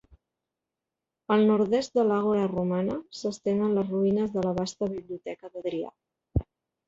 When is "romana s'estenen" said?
2.53-3.77